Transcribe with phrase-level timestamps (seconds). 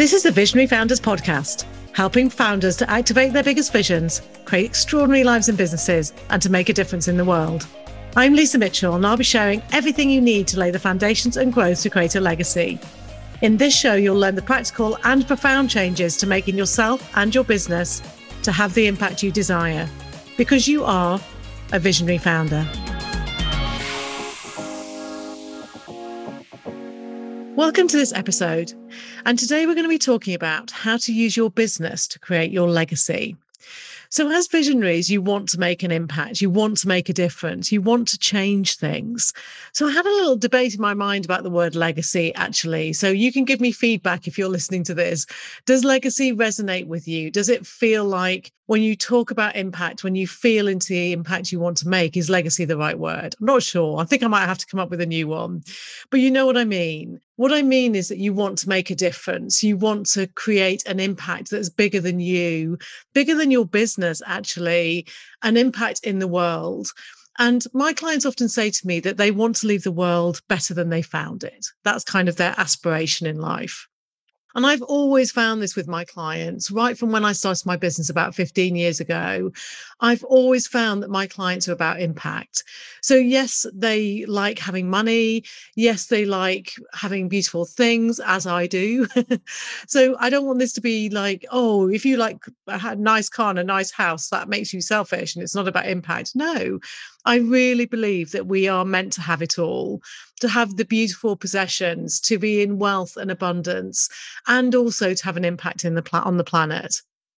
[0.00, 5.24] This is the Visionary Founders Podcast, helping founders to activate their biggest visions, create extraordinary
[5.24, 7.66] lives and businesses, and to make a difference in the world.
[8.16, 11.52] I'm Lisa Mitchell, and I'll be sharing everything you need to lay the foundations and
[11.52, 12.80] growth to create a legacy.
[13.42, 17.44] In this show, you'll learn the practical and profound changes to making yourself and your
[17.44, 18.00] business
[18.42, 19.86] to have the impact you desire,
[20.38, 21.20] because you are
[21.72, 22.66] a visionary founder.
[27.60, 28.72] Welcome to this episode.
[29.26, 32.50] And today we're going to be talking about how to use your business to create
[32.50, 33.36] your legacy.
[34.08, 37.70] So, as visionaries, you want to make an impact, you want to make a difference,
[37.70, 39.34] you want to change things.
[39.72, 42.94] So, I had a little debate in my mind about the word legacy, actually.
[42.94, 45.26] So, you can give me feedback if you're listening to this.
[45.66, 47.30] Does legacy resonate with you?
[47.30, 51.50] Does it feel like when you talk about impact, when you feel into the impact
[51.50, 53.34] you want to make, is legacy the right word?
[53.40, 53.98] I'm not sure.
[53.98, 55.64] I think I might have to come up with a new one.
[56.08, 57.18] But you know what I mean.
[57.34, 59.64] What I mean is that you want to make a difference.
[59.64, 62.78] You want to create an impact that's bigger than you,
[63.12, 65.04] bigger than your business, actually,
[65.42, 66.92] an impact in the world.
[67.40, 70.74] And my clients often say to me that they want to leave the world better
[70.74, 71.66] than they found it.
[71.82, 73.88] That's kind of their aspiration in life.
[74.54, 78.10] And I've always found this with my clients, right from when I started my business
[78.10, 79.52] about 15 years ago.
[80.00, 82.64] I've always found that my clients are about impact.
[83.02, 85.44] So, yes, they like having money.
[85.76, 89.06] Yes, they like having beautiful things, as I do.
[89.86, 93.50] so, I don't want this to be like, oh, if you like a nice car
[93.50, 96.32] and a nice house, that makes you selfish and it's not about impact.
[96.34, 96.80] No,
[97.24, 100.02] I really believe that we are meant to have it all,
[100.40, 104.08] to have the beautiful possessions, to be in wealth and abundance,
[104.46, 106.94] and also to have an impact in the pla- on the planet.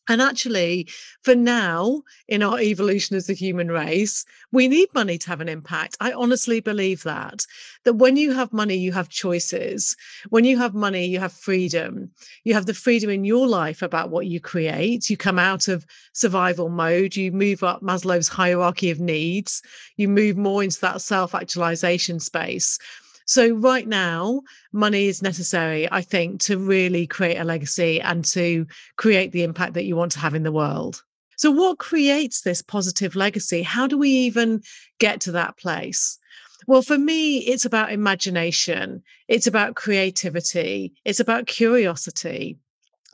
[0.09, 0.87] And actually,
[1.21, 5.49] for now, in our evolution as a human race, we need money to have an
[5.49, 5.95] impact.
[5.99, 7.45] I honestly believe that.
[7.85, 9.95] That when you have money, you have choices.
[10.29, 12.09] When you have money, you have freedom.
[12.43, 15.09] You have the freedom in your life about what you create.
[15.09, 17.15] You come out of survival mode.
[17.15, 19.61] You move up Maslow's hierarchy of needs.
[19.97, 22.79] You move more into that self actualization space.
[23.25, 28.65] So, right now, money is necessary, I think, to really create a legacy and to
[28.97, 31.03] create the impact that you want to have in the world.
[31.37, 33.63] So, what creates this positive legacy?
[33.63, 34.61] How do we even
[34.99, 36.19] get to that place?
[36.67, 42.59] Well, for me, it's about imagination, it's about creativity, it's about curiosity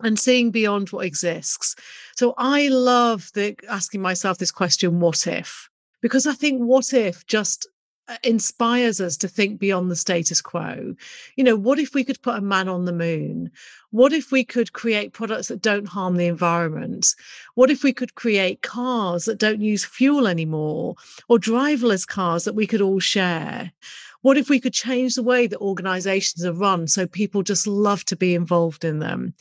[0.01, 1.75] and seeing beyond what exists.
[2.16, 5.69] So I love the asking myself this question, what if?
[6.01, 7.67] Because I think what if just
[8.09, 10.95] Uh, inspires us to think beyond the status quo.
[11.35, 13.51] You know, what if we could put a man on the moon?
[13.90, 17.16] What if we could create products that don't harm the environment?
[17.56, 20.96] What if we could create cars that don't use fuel anymore
[21.28, 23.73] or driverless cars that we could all share?
[24.22, 28.06] What if we could change the way that organizations are run so people just love
[28.06, 29.34] to be involved in them?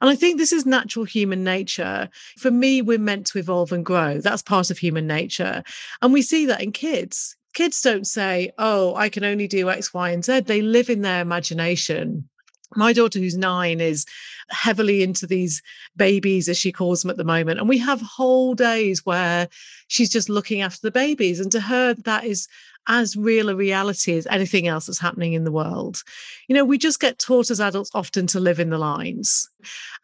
[0.00, 2.08] And I think this is natural human nature.
[2.38, 4.22] For me, we're meant to evolve and grow.
[4.22, 5.62] That's part of human nature.
[6.00, 9.94] And we see that in kids kids don't say, oh, I can only do X,
[9.94, 10.40] Y, and Z.
[10.40, 12.28] They live in their imagination.
[12.76, 14.04] My daughter, who's nine, is
[14.50, 15.62] heavily into these
[15.96, 17.60] babies, as she calls them at the moment.
[17.60, 19.48] And we have whole days where
[19.86, 21.40] she's just looking after the babies.
[21.40, 22.48] And to her, that is
[22.86, 26.02] as real a reality as anything else that's happening in the world.
[26.48, 29.48] You know, we just get taught as adults often to live in the lines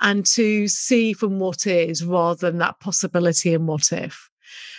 [0.00, 4.30] and to see from what is rather than that possibility and what if.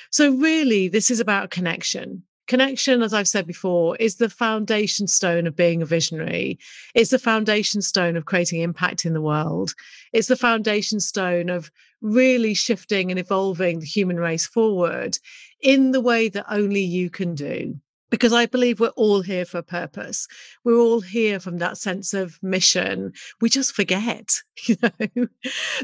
[0.09, 5.47] So, really, this is about connection connection, as I've said before, is the foundation stone
[5.47, 6.59] of being a visionary.
[6.93, 9.73] It's the foundation stone of creating impact in the world.
[10.11, 15.17] It's the foundation stone of really shifting and evolving the human race forward
[15.61, 17.79] in the way that only you can do
[18.11, 20.27] because I believe we're all here for a purpose.
[20.63, 23.13] We're all here from that sense of mission.
[23.39, 24.35] We just forget,
[24.67, 25.27] you know.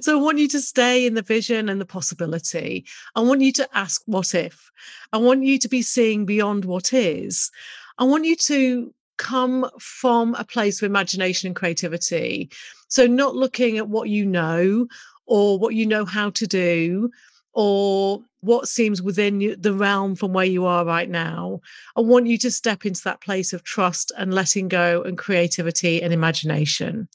[0.01, 2.85] So I want you to stay in the vision and the possibility.
[3.15, 4.69] I want you to ask what if.
[5.13, 7.49] I want you to be seeing beyond what is.
[7.97, 12.51] I want you to come from a place of imagination and creativity.
[12.89, 14.87] So not looking at what you know
[15.25, 17.09] or what you know how to do
[17.57, 21.59] or what seems within the realm from where you are right now.
[21.95, 26.03] I want you to step into that place of trust and letting go and creativity
[26.03, 27.07] and imagination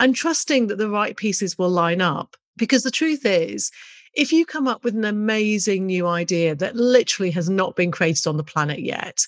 [0.00, 2.36] and trusting that the right pieces will line up.
[2.56, 3.70] Because the truth is,
[4.14, 8.26] if you come up with an amazing new idea that literally has not been created
[8.26, 9.20] on the planet yet,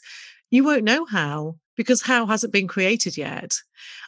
[0.50, 3.54] you won't know how because how hasn't been created yet.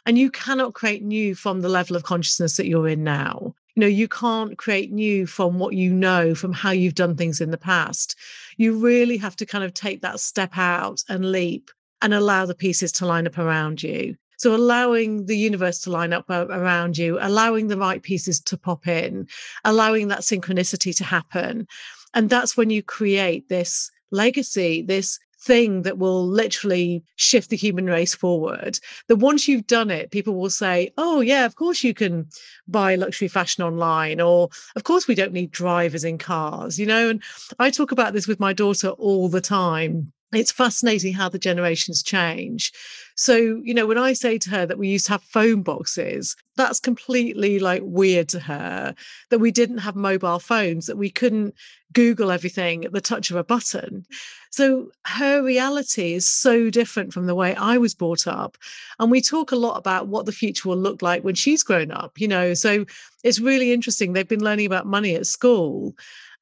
[0.05, 3.85] And you cannot create new from the level of consciousness that you're in now you
[3.85, 7.49] know you can't create new from what you know from how you've done things in
[7.49, 8.13] the past
[8.57, 11.71] you really have to kind of take that step out and leap
[12.01, 16.11] and allow the pieces to line up around you So allowing the universe to line
[16.11, 19.27] up around you, allowing the right pieces to pop in,
[19.63, 21.65] allowing that synchronicity to happen.
[22.13, 27.85] And that's when you create this legacy, this thing that will literally shift the human
[27.85, 28.79] race forward.
[29.07, 32.27] That once you've done it, people will say, Oh, yeah, of course you can
[32.67, 37.09] buy luxury fashion online, or of course we don't need drivers in cars, you know.
[37.09, 37.23] And
[37.59, 42.03] I talk about this with my daughter all the time it's fascinating how the generations
[42.03, 42.71] change.
[43.19, 43.35] So,
[43.65, 46.79] you know, when I say to her that we used to have phone boxes, that's
[46.79, 48.95] completely like weird to her
[49.29, 51.53] that we didn't have mobile phones, that we couldn't
[51.91, 54.05] Google everything at the touch of a button.
[54.51, 58.57] So, her reality is so different from the way I was brought up.
[58.99, 61.91] And we talk a lot about what the future will look like when she's grown
[61.91, 62.53] up, you know.
[62.53, 62.85] So,
[63.25, 64.13] it's really interesting.
[64.13, 65.93] They've been learning about money at school.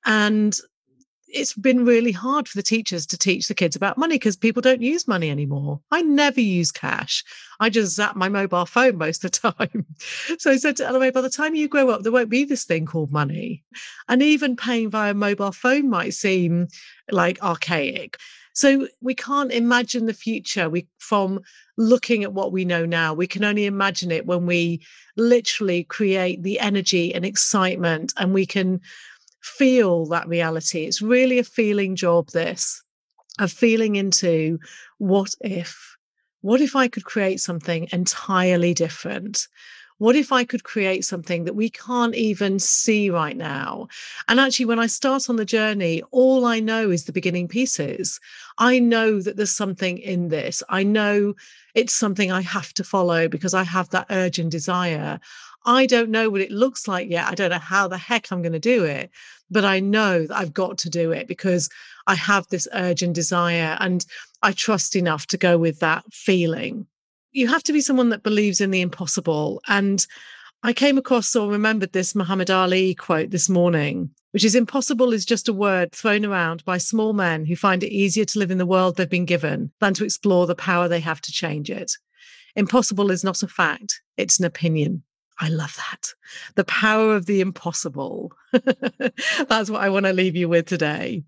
[0.06, 0.56] And
[1.28, 4.62] it's been really hard for the teachers to teach the kids about money because people
[4.62, 5.82] don't use money anymore.
[5.92, 7.24] I never use cash.
[7.60, 9.86] I just zap my mobile phone most of the time.
[10.40, 12.64] so I said to Eloise, by the time you grow up, there won't be this
[12.64, 13.64] thing called money.
[14.08, 16.68] And even paying via mobile phone might seem
[17.12, 18.18] like archaic.
[18.54, 21.42] So we can't imagine the future we from
[21.78, 23.14] looking at what we know now.
[23.14, 24.82] We can only imagine it when we
[25.16, 28.82] literally create the energy and excitement and we can
[29.42, 30.86] feel that reality.
[30.86, 32.84] It's really a feeling job, this,
[33.40, 34.60] of feeling into
[34.98, 35.96] what if?
[36.42, 39.48] What if I could create something entirely different?
[40.00, 43.88] What if I could create something that we can't even see right now?
[44.28, 48.20] And actually, when I start on the journey, all I know is the beginning pieces.
[48.60, 50.62] I know that there's something in this.
[50.70, 51.34] I know
[51.74, 55.20] it's something I have to follow because I have that urge and desire.
[55.68, 57.28] I don't know what it looks like yet.
[57.28, 59.12] I don't know how the heck I'm going to do it,
[59.52, 61.70] but I know that I've got to do it because
[62.08, 64.06] I have this urge and desire and
[64.42, 66.88] I trust enough to go with that feeling.
[67.34, 69.62] You have to be someone that believes in the impossible.
[69.68, 70.08] And
[70.64, 75.26] I came across or remembered this Muhammad Ali quote this morning, which is impossible is
[75.26, 78.58] just a word thrown around by small men who find it easier to live in
[78.58, 81.92] the world they've been given than to explore the power they have to change it.
[82.56, 85.04] Impossible is not a fact, it's an opinion.
[85.40, 86.14] I love that.
[86.56, 88.34] The power of the impossible.
[88.52, 91.24] That's what I want to leave you with today.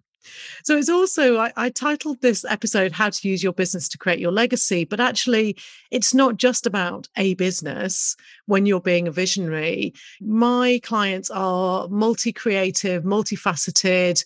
[0.64, 4.20] So it's also, I, I, titled this episode, How to Use Your Business to Create
[4.20, 4.84] Your Legacy.
[4.84, 5.58] But actually,
[5.92, 8.16] it's not just about a business
[8.46, 9.94] when you're being a visionary.
[10.22, 14.24] My clients are multi creative, multifaceted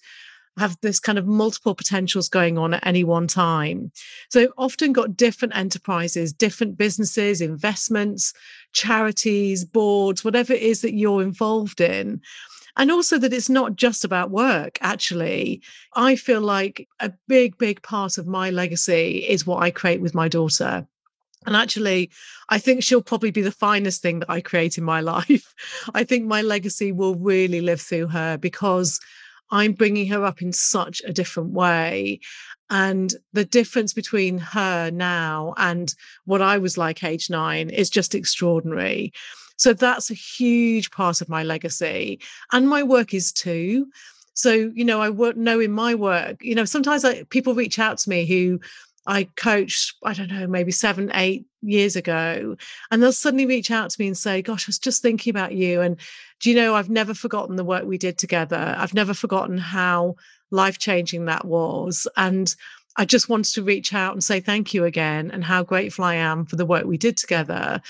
[0.57, 3.91] have this kind of multiple potentials going on at any one time.
[4.29, 8.33] So often got different enterprises, different businesses, investments,
[8.71, 12.21] charities, boards, whatever it is that you're involved in.
[12.75, 15.61] And also that it's not just about work, actually.
[15.93, 20.15] I feel like a big, big part of my legacy is what I create with
[20.15, 20.87] my daughter.
[21.45, 22.09] And actually,
[22.49, 25.53] I think she'll probably be the finest thing that I create in my life.
[25.93, 28.99] I think my legacy will really live through her because
[29.51, 32.19] I'm bringing her up in such a different way.
[32.69, 35.93] And the difference between her now and
[36.25, 39.13] what I was like age nine is just extraordinary.
[39.57, 42.19] So that's a huge part of my legacy.
[42.51, 43.87] And my work is too.
[44.33, 47.77] So, you know, I work, know in my work, you know, sometimes I, people reach
[47.77, 48.59] out to me who
[49.05, 52.55] I coached, I don't know, maybe seven, eight years ago.
[52.89, 55.53] And they'll suddenly reach out to me and say, Gosh, I was just thinking about
[55.53, 55.81] you.
[55.81, 55.99] And
[56.39, 58.75] do you know, I've never forgotten the work we did together.
[58.77, 60.15] I've never forgotten how
[60.51, 62.07] life changing that was.
[62.15, 62.53] And
[62.95, 66.15] I just wanted to reach out and say thank you again and how grateful I
[66.15, 67.81] am for the work we did together.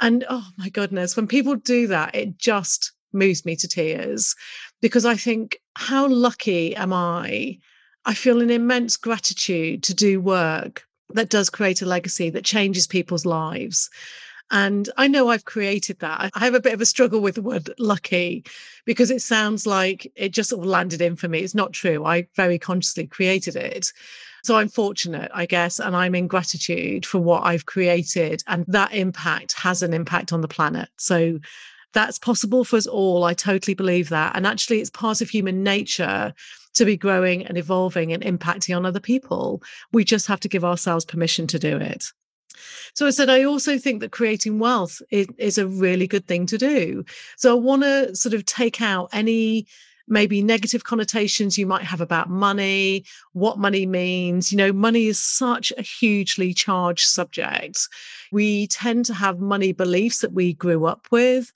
[0.00, 4.34] And oh my goodness, when people do that, it just moves me to tears
[4.80, 7.58] because I think, how lucky am I
[8.04, 12.86] I feel an immense gratitude to do work that does create a legacy that changes
[12.86, 13.90] people's lives.
[14.50, 16.30] And I know I've created that.
[16.34, 18.44] I have a bit of a struggle with the word lucky
[18.84, 21.38] because it sounds like it just sort of landed in for me.
[21.38, 22.04] It's not true.
[22.04, 23.92] I very consciously created it.
[24.44, 28.42] So I'm fortunate, I guess, and I'm in gratitude for what I've created.
[28.46, 30.88] And that impact has an impact on the planet.
[30.98, 31.38] So
[31.94, 33.24] that's possible for us all.
[33.24, 34.36] I totally believe that.
[34.36, 36.34] And actually, it's part of human nature
[36.74, 39.62] to be growing and evolving and impacting on other people.
[39.92, 42.06] We just have to give ourselves permission to do it.
[42.94, 46.46] So I said, I also think that creating wealth is, is a really good thing
[46.46, 47.04] to do.
[47.36, 49.66] So I want to sort of take out any
[50.08, 54.52] maybe negative connotations you might have about money, what money means.
[54.52, 57.88] You know, money is such a hugely charged subject.
[58.30, 61.52] We tend to have money beliefs that we grew up with,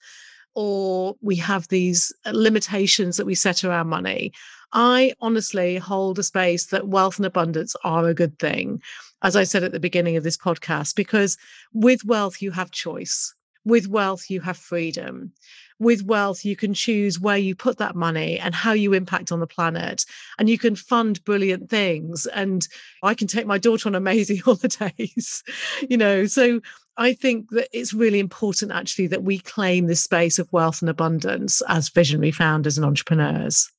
[0.55, 4.31] or we have these uh, limitations that we set around money.
[4.73, 8.81] I honestly hold a space that wealth and abundance are a good thing.
[9.23, 11.37] as I said at the beginning of this podcast, because
[11.73, 13.33] with wealth, you have choice.
[13.65, 15.33] With wealth, you have freedom.
[15.79, 19.39] With wealth, you can choose where you put that money and how you impact on
[19.39, 20.05] the planet.
[20.37, 22.27] And you can fund brilliant things.
[22.27, 22.67] And
[23.03, 25.43] I can take my daughter on amazing holidays,
[25.89, 26.27] you know.
[26.27, 26.61] So
[26.97, 30.89] I think that it's really important actually that we claim this space of wealth and
[30.89, 33.69] abundance as visionary founders and entrepreneurs.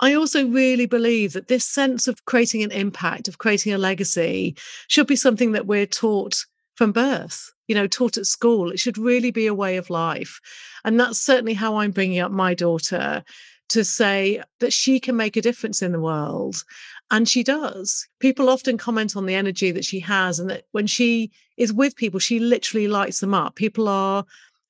[0.00, 4.56] I also really believe that this sense of creating an impact, of creating a legacy,
[4.88, 6.44] should be something that we're taught
[6.74, 8.70] from birth, you know, taught at school.
[8.70, 10.40] It should really be a way of life.
[10.84, 13.24] And that's certainly how I'm bringing up my daughter
[13.70, 16.64] to say that she can make a difference in the world.
[17.10, 18.06] And she does.
[18.18, 21.96] People often comment on the energy that she has, and that when she is with
[21.96, 23.54] people, she literally lights them up.
[23.54, 24.24] People are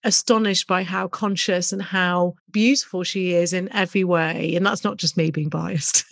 [0.05, 4.55] astonished by how conscious and how beautiful she is in every way.
[4.55, 6.05] And that's not just me being biased.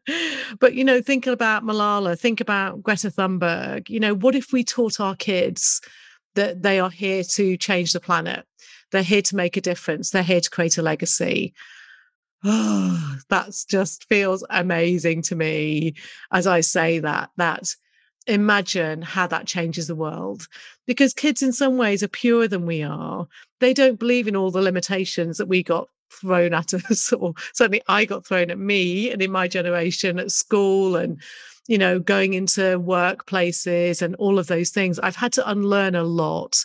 [0.60, 3.88] but, you know, thinking about Malala, think about Greta Thunberg.
[3.88, 5.80] You know, what if we taught our kids
[6.34, 8.44] that they are here to change the planet?
[8.92, 10.10] They're here to make a difference.
[10.10, 11.54] They're here to create a legacy.
[12.44, 15.94] Oh, that just feels amazing to me
[16.30, 17.74] as I say that, that
[18.28, 20.46] imagine how that changes the world
[20.86, 23.26] because kids in some ways are purer than we are.
[23.60, 27.82] They don't believe in all the limitations that we got thrown at us or certainly
[27.86, 31.20] i got thrown at me and in my generation at school and
[31.66, 34.98] you know going into workplaces and all of those things.
[34.98, 36.64] I've had to unlearn a lot.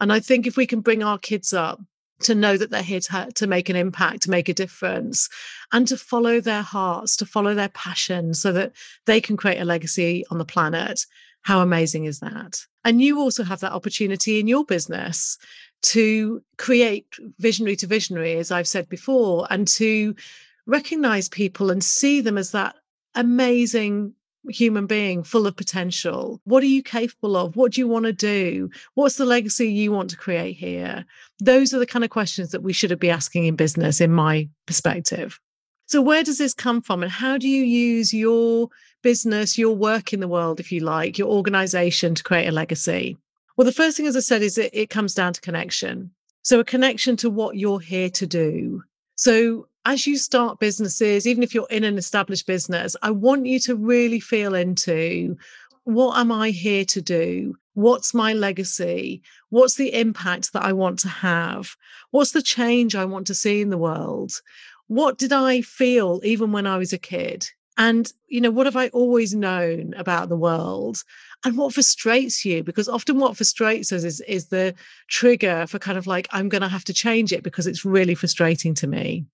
[0.00, 1.80] And i think if we can bring our kids up
[2.20, 5.28] to know that they're here to, to make an impact, to make a difference,
[5.72, 8.72] and to follow their hearts, to follow their passion so that
[9.06, 11.06] they can create a legacy on the planet.
[11.42, 12.60] How amazing is that?
[12.84, 15.38] And you also have that opportunity in your business
[15.82, 17.06] to create
[17.38, 20.14] visionary to visionary, as I've said before, and to
[20.66, 22.76] recognize people and see them as that
[23.14, 24.14] amazing
[24.48, 26.40] human being full of potential.
[26.44, 27.56] What are you capable of?
[27.56, 28.70] What do you want to do?
[28.94, 31.04] What's the legacy you want to create here?
[31.40, 34.48] Those are the kind of questions that we should be asking in business, in my
[34.66, 35.38] perspective.
[35.86, 37.02] So, where does this come from?
[37.02, 38.68] And how do you use your
[39.02, 43.16] business, your work in the world, if you like, your organization to create a legacy?
[43.56, 46.12] Well, the first thing, as I said, is it, it comes down to connection.
[46.42, 48.82] So, a connection to what you're here to do.
[49.16, 53.58] So, as you start businesses, even if you're in an established business, I want you
[53.60, 55.36] to really feel into
[55.84, 57.56] what am I here to do?
[57.74, 59.22] What's my legacy?
[59.48, 61.76] What's the impact that I want to have?
[62.10, 64.32] What's the change I want to see in the world?
[64.88, 67.48] What did I feel even when I was a kid?
[67.78, 71.02] And, you know, what have I always known about the world?
[71.44, 72.62] And what frustrates you?
[72.62, 74.74] Because often what frustrates us is, is the
[75.08, 78.14] trigger for kind of like, I'm going to have to change it because it's really
[78.14, 79.24] frustrating to me.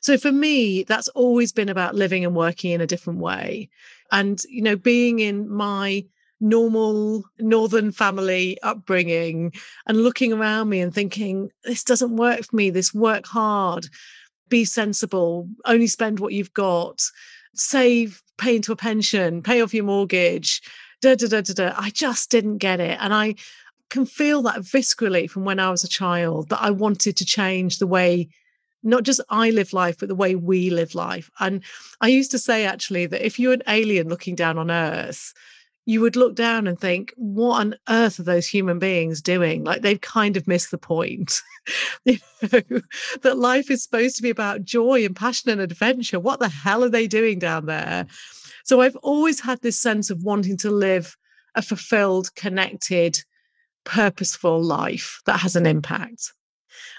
[0.00, 3.68] So for me, that's always been about living and working in a different way.
[4.12, 6.04] And, you know, being in my
[6.40, 9.52] normal northern family upbringing
[9.86, 12.70] and looking around me and thinking, this doesn't work for me.
[12.70, 13.86] This work hard,
[14.48, 17.02] be sensible, only spend what you've got,
[17.54, 20.62] save, pay into a pension, pay off your mortgage.
[21.00, 21.74] Da, da, da, da, da.
[21.76, 22.98] I just didn't get it.
[23.00, 23.34] And I
[23.90, 27.78] can feel that viscerally from when I was a child that I wanted to change
[27.78, 28.28] the way
[28.82, 31.30] not just I live life, but the way we live life.
[31.40, 31.62] And
[32.00, 35.34] I used to say actually that if you're an alien looking down on Earth,
[35.88, 39.64] you would look down and think, what on earth are those human beings doing?
[39.64, 41.40] Like they've kind of missed the point.
[42.04, 42.60] you know,
[43.22, 46.20] that life is supposed to be about joy and passion and adventure.
[46.20, 48.06] What the hell are they doing down there?
[48.64, 51.16] So I've always had this sense of wanting to live
[51.54, 53.20] a fulfilled, connected,
[53.84, 56.34] purposeful life that has an impact.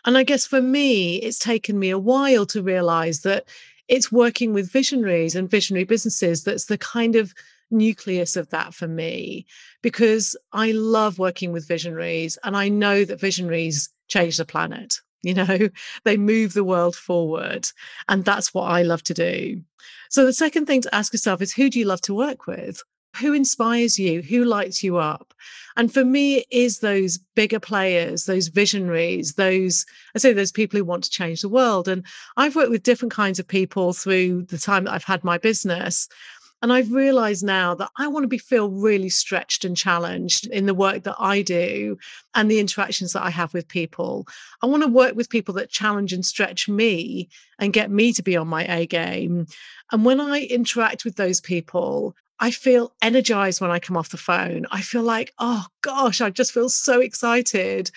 [0.05, 3.47] And I guess for me, it's taken me a while to realize that
[3.87, 7.33] it's working with visionaries and visionary businesses that's the kind of
[7.71, 9.45] nucleus of that for me
[9.81, 14.95] because I love working with visionaries and I know that visionaries change the planet.
[15.21, 15.67] You know,
[16.05, 17.69] they move the world forward.
[18.07, 19.61] And that's what I love to do.
[20.09, 22.81] So the second thing to ask yourself is who do you love to work with?
[23.17, 25.33] Who inspires you who lights you up
[25.75, 29.85] and for me it is those bigger players those visionaries those
[30.15, 32.05] i say those people who want to change the world and
[32.37, 36.07] i've worked with different kinds of people through the time that i've had my business
[36.61, 40.65] and I've realized now that I want to be feel really stretched and challenged in
[40.65, 41.97] the work that I do
[42.35, 44.27] and the interactions that I have with people.
[44.61, 48.23] I want to work with people that challenge and stretch me and get me to
[48.23, 49.47] be on my A game.
[49.91, 54.17] And when I interact with those people, I feel energized when I come off the
[54.17, 54.65] phone.
[54.71, 57.91] I feel like, oh gosh, I just feel so excited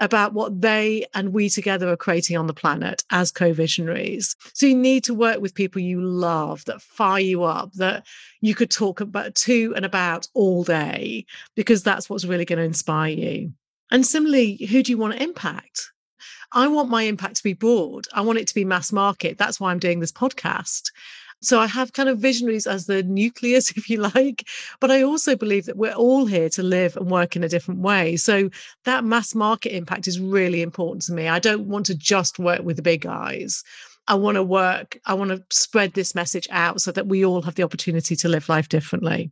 [0.00, 4.36] about what they and we together are creating on the planet as co visionaries.
[4.52, 8.06] So you need to work with people you love that fire you up, that
[8.40, 11.26] you could talk about to and about all day,
[11.56, 13.52] because that's what's really going to inspire you.
[13.90, 15.90] And similarly, who do you want to impact?
[16.52, 18.06] I want my impact to be broad.
[18.14, 19.36] I want it to be mass market.
[19.36, 20.90] That's why I'm doing this podcast.
[21.40, 24.48] So I have kind of visionaries as the nucleus, if you like.
[24.80, 27.80] But I also believe that we're all here to live and work in a different
[27.80, 28.16] way.
[28.16, 28.50] So
[28.84, 31.28] that mass market impact is really important to me.
[31.28, 33.62] I don't want to just work with the big guys.
[34.08, 37.42] I want to work, I want to spread this message out so that we all
[37.42, 39.30] have the opportunity to live life differently.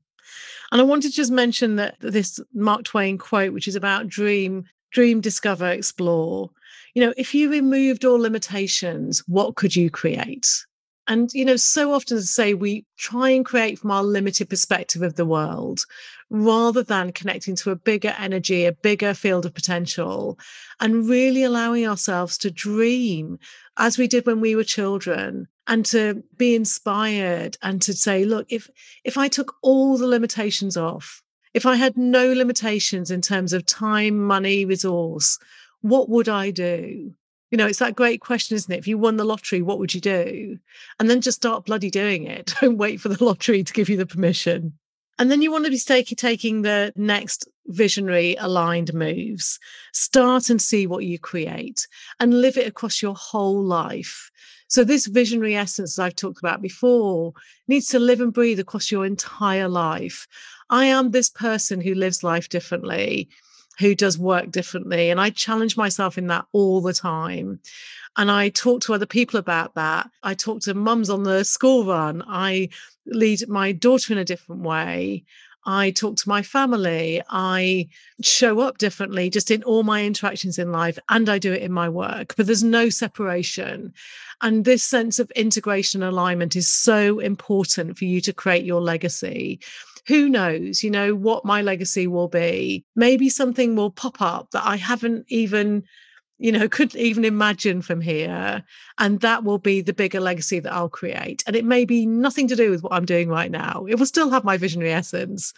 [0.71, 4.65] And I wanted to just mention that this Mark Twain quote, which is about dream,
[4.91, 6.51] dream, discover, explore.
[6.95, 10.66] You know, if you removed all limitations, what could you create?
[11.09, 14.51] And, you know, so often, as I say, we try and create from our limited
[14.51, 15.87] perspective of the world
[16.31, 20.39] rather than connecting to a bigger energy, a bigger field of potential,
[20.81, 23.39] and really allowing ourselves to dream
[23.77, 28.47] as we did when we were children and to be inspired and to say, look,
[28.51, 28.69] if
[29.05, 31.23] if I took all the limitations off,
[31.55, 35.39] if I had no limitations in terms of time, money, resource,
[35.81, 37.15] what would I do?
[37.51, 38.79] You know, it's that great question, isn't it?
[38.79, 40.59] If you won the lottery, what would you do?
[40.99, 42.55] And then just start bloody doing it.
[42.61, 44.77] Don't wait for the lottery to give you the permission.
[45.19, 49.59] And then you want to be taking the next visionary aligned moves.
[49.93, 51.87] Start and see what you create
[52.21, 54.31] and live it across your whole life.
[54.69, 57.33] So, this visionary essence, as I've talked about before,
[57.69, 60.27] needs to live and breathe across your entire life.
[60.71, 63.29] I am this person who lives life differently
[63.79, 65.11] who does work differently.
[65.11, 67.61] And I challenge myself in that all the time.
[68.17, 70.11] And I talk to other people about that.
[70.23, 72.23] I talk to mums on the school run.
[72.27, 72.71] I
[73.07, 75.25] lead my daughter in a different way.
[75.67, 77.21] I talk to my family.
[77.29, 77.89] I
[78.23, 81.73] show up differently just in all my interactions in life, and I do it in
[81.73, 82.35] my work.
[82.37, 83.93] But there's no separation.
[84.43, 88.81] And this sense of integration and alignment is so important for you to create your
[88.81, 89.61] legacy
[90.07, 92.85] who knows, you know, what my legacy will be.
[92.95, 95.83] Maybe something will pop up that I haven't even,
[96.39, 98.63] you know, couldn't even imagine from here.
[98.99, 101.43] And that will be the bigger legacy that I'll create.
[101.47, 103.85] And it may be nothing to do with what I'm doing right now.
[103.89, 105.53] It will still have my visionary essence.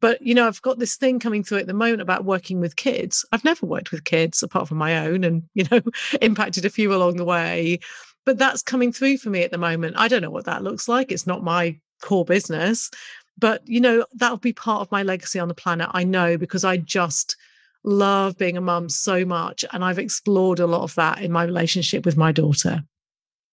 [0.00, 2.76] But, you know, I've got this thing coming through at the moment about working with
[2.76, 3.24] kids.
[3.30, 5.80] I've never worked with kids apart from my own and, you know,
[6.20, 7.78] impacted a few along the way.
[8.26, 9.96] But that's coming through for me at the moment.
[9.98, 11.12] I don't know what that looks like.
[11.12, 12.90] It's not my core business
[13.38, 15.88] but, you know, that'll be part of my legacy on the planet.
[15.92, 17.36] I know because I just
[17.82, 19.64] love being a mum so much.
[19.72, 22.82] And I've explored a lot of that in my relationship with my daughter.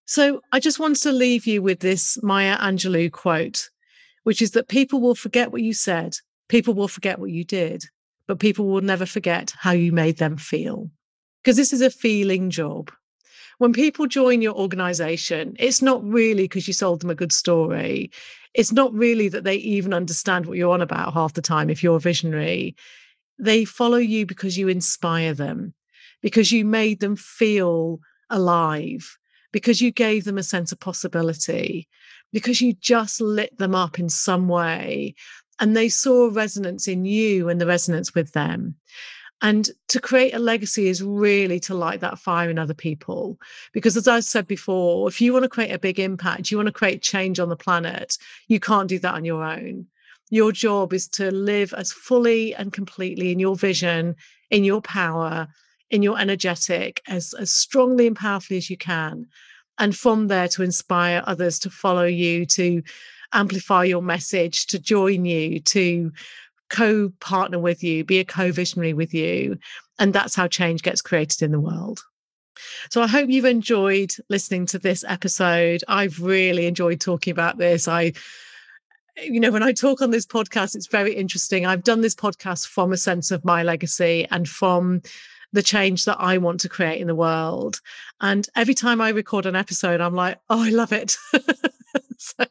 [0.06, 3.70] So I just wanted to leave you with this Maya Angelou quote,
[4.24, 6.16] which is that people will forget what you said,
[6.48, 7.84] people will forget what you did,
[8.28, 10.90] but people will never forget how you made them feel.
[11.44, 12.92] Because this is a feeling job
[13.62, 18.10] when people join your organization, it's not really because you sold them a good story.
[18.54, 21.82] It's not really that they even understand what you're on about half the time if
[21.82, 22.76] you're a visionary.
[23.40, 25.74] They follow you because you inspire them,
[26.22, 29.18] because you made them feel alive,
[29.52, 31.88] because you gave them a sense of possibility,
[32.34, 35.16] because you just lit them up in some way.
[35.60, 38.76] And they saw resonance in you and the resonance with them.
[39.42, 43.40] And to create a legacy is really to light that fire in other people.
[43.74, 46.68] Because as I said before, if you want to create a big impact, you want
[46.68, 49.88] to create change on the planet, you can't do that on your own.
[50.30, 54.16] Your job is to live as fully and completely in your vision,
[54.52, 55.48] in your power,
[55.90, 59.26] in your energetic, as, as strongly and powerfully as you can.
[59.78, 62.84] And from there to inspire others to follow you, to
[63.34, 66.12] amplify your message, to join you, to
[66.72, 69.58] co partner with you, be a co visionary with you.
[70.00, 72.02] And that's how change gets created in the world.
[72.90, 75.84] So I hope you've enjoyed listening to this episode.
[75.88, 77.88] I've really enjoyed talking about this.
[77.88, 78.14] I,
[79.22, 81.66] you know, when I talk on this podcast, it's very interesting.
[81.66, 85.02] I've done this podcast from a sense of my legacy and from
[85.54, 87.80] the change that I want to create in the world.
[88.22, 91.18] And every time I record an episode, I'm like, oh, I love it.
[92.40, 92.46] so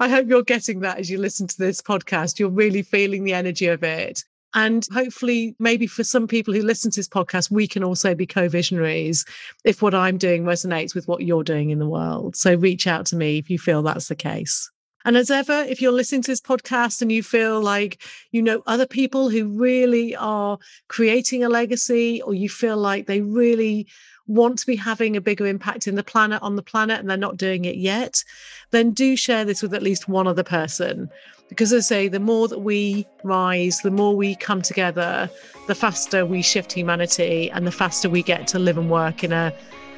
[0.00, 2.38] I hope you're getting that as you listen to this podcast.
[2.38, 4.22] You're really feeling the energy of it.
[4.54, 8.26] And hopefully, maybe for some people who listen to this podcast, we can also be
[8.26, 9.24] co visionaries
[9.64, 12.36] if what I'm doing resonates with what you're doing in the world.
[12.36, 14.70] So reach out to me if you feel that's the case.
[15.04, 18.62] And as ever, if you're listening to this podcast and you feel like you know
[18.66, 23.86] other people who really are creating a legacy, or you feel like they really
[24.28, 27.16] want to be having a bigger impact in the planet on the planet and they're
[27.16, 28.22] not doing it yet,
[28.70, 31.10] then do share this with at least one other person
[31.48, 35.30] Because as I say, the more that we rise, the more we come together,
[35.66, 39.32] the faster we shift humanity and the faster we get to live and work in
[39.32, 39.52] a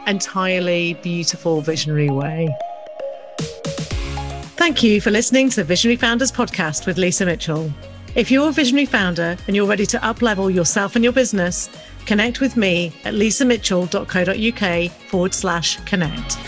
[0.07, 2.49] entirely beautiful, visionary way.
[4.57, 7.73] Thank you for listening to the Visionary Founders podcast with Lisa Mitchell.
[8.15, 11.71] If you're a visionary founder and you're ready to uplevel yourself and your business,
[12.07, 16.39] connect with me at lisamitchell.co.uk forward slash connect.